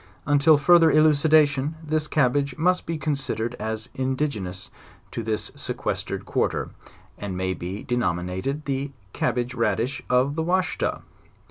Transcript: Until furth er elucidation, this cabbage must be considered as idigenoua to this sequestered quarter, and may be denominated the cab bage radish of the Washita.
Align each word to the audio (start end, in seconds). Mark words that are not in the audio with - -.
Until 0.25 0.57
furth 0.57 0.81
er 0.81 0.89
elucidation, 0.89 1.75
this 1.83 2.07
cabbage 2.07 2.57
must 2.57 2.87
be 2.87 2.97
considered 2.97 3.53
as 3.59 3.89
idigenoua 3.95 4.71
to 5.11 5.21
this 5.21 5.51
sequestered 5.53 6.25
quarter, 6.25 6.71
and 7.19 7.37
may 7.37 7.53
be 7.53 7.83
denominated 7.83 8.65
the 8.65 8.89
cab 9.13 9.35
bage 9.35 9.53
radish 9.53 10.01
of 10.09 10.33
the 10.33 10.41
Washita. 10.41 11.03